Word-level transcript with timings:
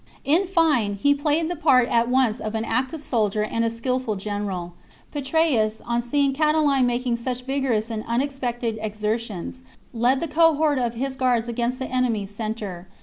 In 0.25 0.47
fine, 0.47 0.95
he 0.95 1.13
played 1.13 1.47
the 1.47 1.55
part 1.55 1.87
at 1.87 2.09
once 2.09 2.39
of 2.39 2.55
an 2.55 2.65
active 2.65 3.03
soldier 3.03 3.43
and 3.43 3.63
a 3.63 3.69
skilful 3.69 4.15
general. 4.15 4.73
Petreius, 5.11 5.79
on 5.85 6.01
seeing 6.01 6.33
Catiline 6.33 6.85
making 6.87 7.17
such 7.17 7.43
vigorous 7.45 7.91
and 7.91 8.03
unexpected 8.07 8.79
exertions, 8.81 9.61
led 9.93 10.19
the 10.19 10.27
cohort 10.27 10.79
of 10.79 10.95
his 10.95 11.15
guards 11.15 11.47
against 11.47 11.77
the 11.77 11.85
enemies' 11.85 12.31
centre. 12.31 12.87